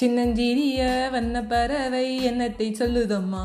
சின்னஞ்சிறிய 0.00 1.08
வண்ண 1.12 1.42
பறவை 1.42 2.28
என்னத்தை 2.28 2.72
சொல்லுதம்மா? 2.72 3.44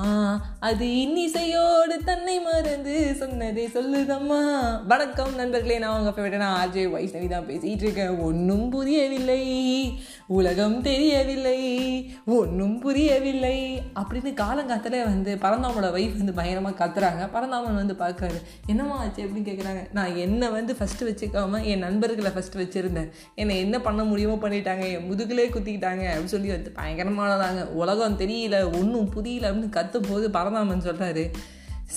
அது 0.59 0.85
இன்னிசையோ 0.85 1.74
தன்னை 2.05 2.39
மறந்து 2.39 3.15
சொன்னதை 3.15 3.69
சொல்லுதம்மா. 3.73 4.41
வணக்கம் 4.87 5.35
நண்பர்களே 5.35 5.77
நான் 5.77 5.99
உங்கள் 5.99 6.13
ஃபேவரட் 6.13 6.37
நான் 6.37 6.67
ஆர்ஜே 6.67 6.73
வைஷ்ணவி 6.73 7.27
தான் 7.27 7.45
பேசிகிட்டு 7.47 7.81
இருக்கேன். 7.81 8.17
ஒன்றும் 8.17 8.69
புரியவில்லை. 8.69 9.43
உலகம் 10.27 10.81
தெரியவில்லை. 10.81 11.59
ஒன்றும் 12.25 12.79
புரியவில்லை. 12.79 13.81
அப்படின்னு 13.95 14.33
காலங்காத்தில் 14.33 15.03
வந்து 15.03 15.35
பரந்தாமோட 15.35 15.89
வைஃப் 15.89 16.17
வந்து 16.17 16.33
பயங்கரமாக 16.33 16.85
கத்துறாங்க. 16.85 17.31
பரந்தாமன் 17.31 17.75
வந்து 17.75 17.93
பார்க்காரு 17.93 18.41
என்னம்மா 18.65 18.97
ஆச்சு? 18.97 19.23
அப்படின்னு 19.23 19.47
கேட்குறாங்க 19.47 19.87
நான் 19.93 20.15
என்னை 20.15 20.49
வந்து 20.49 20.75
ஃபஸ்ட்டு 20.79 21.03
வச்சுக்காம 21.03 21.63
என் 21.63 21.79
நண்பர்களை 21.79 22.31
ஃபஸ்ட்டு 22.31 22.57
வச்சுருந்தேன். 22.57 23.09
என்னை 23.35 23.59
என்ன 23.59 23.81
பண்ண 23.81 24.03
முடியுமோ 24.03 24.47
பண்ணிட்டாங்க. 24.47 24.91
என் 24.91 25.11
முதுகுலே 25.11 25.41
குத்திக்கிட்டாங்க 25.41 26.05
அப்படின்னு 26.11 26.23
சொல்லி 26.23 26.47
வந்து 26.47 26.73
பயங்கரமானதாங்க. 26.75 27.65
உலகம் 27.65 28.19
தெரியல 28.19 28.65
ஒன்றும் 28.65 29.09
புரியல 29.09 29.51
அப்படின்னு 29.51 29.69
கத்தும் 29.69 30.09
போது 30.09 30.31
பரந்தாமன் 30.31 30.81
சொல்கிறாரு 30.81 31.31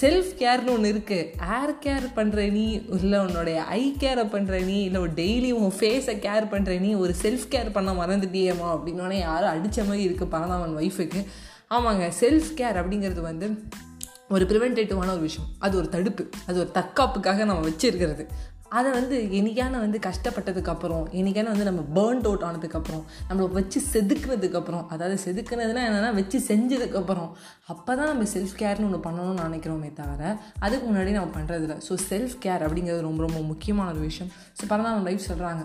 செல்ஃப் 0.01 0.31
கேர்னு 0.39 0.71
ஒன்று 0.71 0.93
இருக்குது 0.93 1.31
ஏர் 1.57 1.73
கேர் 1.81 2.07
பண்ணுற 2.17 2.51
நீ 2.51 2.83
இல்லை 3.01 3.19
உன்னோடைய 3.19 3.55
ஐ 3.55 3.97
கேரை 3.99 4.25
பண்ணுற 4.33 4.65
நீ 4.65 4.83
இல்லை 4.83 5.01
டெய்லி 5.01 5.51
உன் 5.51 5.73
ஃபேஸை 5.79 6.15
கேர் 6.19 6.47
பண்ணுற 6.51 6.81
நீ 6.81 6.95
ஒரு 6.95 7.15
செல்ஃப் 7.23 7.47
கேர் 7.51 7.73
பண்ண 7.73 7.93
மறந்துட்டியேமா 7.93 8.69
அப்படின்னோடனே 8.69 9.19
யாரும் 9.19 9.51
அடித்த 9.51 9.85
மாதிரி 9.85 10.09
இருக்குது 10.09 10.27
பரந்தாமன் 10.27 10.77
ஒய்ஃபுக்கு 10.77 11.27
ஆமாங்க 11.71 12.13
செல்ஃப் 12.21 12.51
கேர் 12.57 12.81
அப்படிங்கிறது 12.81 13.21
வந்து 13.21 13.61
ஒரு 14.29 14.45
ப்ரிவென்டேட்டிவான 14.45 15.11
ஒரு 15.11 15.21
விஷயம். 15.21 15.51
அது 15.59 15.77
ஒரு 15.77 15.89
தடுப்பு. 15.89 16.29
அது 16.47 16.59
ஒரு 16.59 16.71
தற்காப்புக்காக 16.75 17.45
நம்ம 17.45 17.69
வச்சுருக்கிறது. 17.69 18.27
அதை 18.71 18.93
வந்து 18.93 19.17
என்னைக்கான 19.31 19.79
வந்து 19.79 19.99
கஷ்டப்பட்டதுக்கப்புறம் 19.99 21.05
என்னைக்கான 21.13 21.45
வந்து 21.45 21.65
நம்ம 21.65 21.83
பேர்ன்ட் 21.95 22.27
அவுட் 22.27 22.43
ஆனதுக்கப்புறம் 22.43 23.05
நம்மளை 23.29 23.49
வச்சு 23.51 23.81
செதுக்குனதுக்கப்புறம் 23.93 24.87
அதாவது 24.89 25.19
செதுக்குனதுனால் 25.25 25.87
என்னென்னா 25.89 26.15
வச்சு 26.15 26.39
செஞ்சதுக்கப்புறம் 26.49 27.31
அப்போ 27.67 27.97
தான் 27.97 28.09
நம்ம 28.09 28.25
செல்ஃப் 28.35 28.57
கேர்னு 28.59 28.85
ஒன்று 28.85 29.01
பண்ணணும்னு 29.07 29.47
நினைக்கிறோமே 29.47 29.93
தவிர 29.95 30.23
அதுக்கு 30.61 30.87
முன்னாடி 30.91 31.11
நம்ம 31.11 31.33
பண்ணுறதில்ல 31.39 31.77
ஸோ 31.89 31.97
செல்ஃப் 32.11 32.37
கேர் 32.45 32.65
அப்படிங்கிறது 32.67 33.01
ரொம்ப 33.01 33.23
ரொம்ப 33.23 33.41
முக்கியமான 33.43 33.91
ஒரு 33.91 34.01
விஷயம். 34.01 34.31
ஸோ 34.61 34.65
பரவாயில்ல 34.71 35.03
லைஃப் 35.03 35.29
சொல்கிறாங்க 35.29 35.65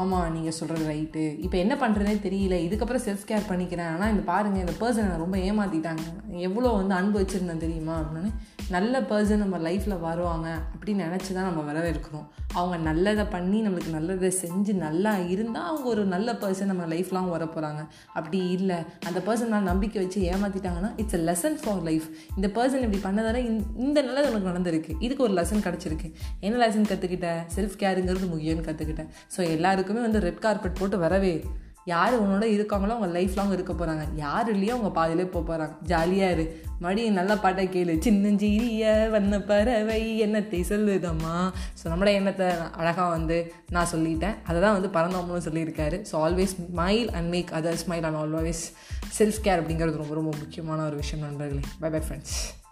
ஆமாம் 0.00 0.32
நீங்கள் 0.34 0.56
சொல்கிறது 0.58 0.84
ரைட்டு 0.90 1.22
இப்போ 1.44 1.56
என்ன 1.56 1.74
பண்ணுறதே 1.82 2.14
தெரியல. 2.26 2.56
இதுக்கப்புறம் 2.66 3.04
செல்ஃப் 3.06 3.26
கேர் 3.30 3.48
பண்ணிக்கிறேன். 3.50 3.90
ஆனால் 3.94 4.10
இந்த 4.12 4.22
பாருங்கள் 4.30 4.62
இந்த 4.64 4.74
பர்சனை 4.82 5.16
ரொம்ப 5.24 5.36
ஏமாற்றிட்டாங்க 5.48 6.04
எவ்வளோ 6.48 6.70
வந்து 6.80 6.94
அன்பு 6.94 7.16
வச்சுருந்தேன் 7.20 7.64
தெரியுமா? 7.64 7.96
அப்படின்னு. 8.02 8.30
நல்ல 8.70 9.00
பர்சன் 9.10 9.42
நம்ம 9.44 9.56
லைஃப்பில் 9.58 10.02
வருவாங்க 10.06 10.48
அப்படின்னு 10.74 11.04
நினச்சி 11.06 11.30
தான் 11.32 11.48
நம்ம 11.48 11.62
வரவேற்கிறோம். 11.70 12.26
அவங்க 12.58 12.76
நல்லதை 12.88 13.24
பண்ணி 13.34 13.58
நம்மளுக்கு 13.66 13.92
நல்லதை 13.96 14.30
செஞ்சு 14.42 14.72
நல்லா 14.86 15.12
இருந்தால் 15.34 15.68
அவங்க 15.70 15.86
ஒரு 15.94 16.02
நல்ல 16.14 16.32
பர்சன் 16.42 16.70
நம்ம 16.72 16.86
லைஃப்லாம் 16.94 17.30
வர 17.34 17.44
போகிறாங்க 17.44 17.82
அப்படி 18.18 18.40
இல்லை. 18.56 18.78
அந்த 19.08 19.20
பர்சன் 19.28 19.68
நம்பிக்கை 19.70 19.98
வச்சு 20.04 20.20
ஏமாற்றிட்டாங்கன்னா 20.32 20.90
it's 21.02 21.18
a 21.20 21.22
lesson 21.30 21.58
for 21.62 21.82
life 21.90 22.08
இந்த 22.36 22.48
பர்சன் 22.58 22.84
இப்படி 22.86 23.02
பண்ணதால 23.08 23.42
இந்த 23.86 23.98
நல்லது 24.08 24.30
உனக்கு 24.32 24.50
நடந்திருக்கு. 24.52 24.92
இதுக்கு 25.06 25.26
ஒரு 25.28 25.36
லெசன் 25.40 25.64
கிடச்சிருக்கு. 25.68 26.10
என்ன 26.40 26.54
லெசன் 26.64 26.90
கற்றுக்கிட்டேன் 26.92 27.42
செல்ஃப் 27.56 27.78
கேருங்கிறது 27.84 28.32
முக்கியம்னு 28.34 28.66
கற்றுக்கிட்டேன் 28.70 29.10
ஸோ 29.36 29.40
எல்லாருக்கும் 29.56 29.82
வந்து 29.92 30.26
ரெட் 30.28 30.38
கார்பெட் 30.38 30.80
போட்டு 30.80 30.98
வரவே 30.98 31.44
யார் 31.86 32.14
உன்னோட 32.20 32.44
இருக்காங்களோ 32.56 32.92
அவங்க 32.94 33.06
லைஃப் 33.06 33.34
லாங் 33.38 33.52
இருக்க 33.52 33.72
போகிறாங்க 33.72 34.04
யார் 34.16 34.50
இல்லையோ 34.52 34.74
அவங்க 34.76 34.90
பாதியிலே 34.98 35.26
போக 35.34 35.42
போகிறாங்க 35.48 35.74
ஜாலியாக 35.82 36.34
இரு. 36.34 36.44
மறுபடியும் 36.82 37.18
நல்ல 37.20 37.36
பாட்டை 37.38 37.68
கேளு. 37.74 37.94
சின்னஞ்சீரிய 38.06 39.10
வண்ண 39.10 39.40
பறவை 39.40 40.18
எண்ணத்தை 40.18 40.64
சொல்லுதம்மா? 40.70 41.52
ஸோ 41.80 41.84
நம்மளோட 41.90 42.12
எண்ணத்தை 42.20 42.48
அழகாக 42.80 43.08
வந்து 43.08 43.52
நான் 43.70 43.92
சொல்லிட்டேன். 43.94 44.34
அதை 44.48 44.58
தான் 44.60 44.76
வந்து 44.78 44.94
பரந்தாமனும் 44.98 45.46
சொல்லியிருக்காரு. 45.48 45.98
So 46.12 46.16
always 46.24 46.58
smile 46.72 47.12
and 47.12 47.28
make 47.28 47.52
other 47.60 47.80
smile 47.84 48.02
and 48.02 48.20
always 48.24 48.64
self 49.20 49.44
care 49.46 49.62
அப்படிங்கிறது 49.62 49.96
ரொம்ப 49.96 50.14
ரொம்ப 50.14 50.34
முக்கியமான 50.42 50.84
ஒரு 50.84 50.96
விஷயம் 50.96 51.26
நண்பர்களே. 51.28 51.64
By 51.80 51.90
bye 51.90 52.02
friends 52.08 52.63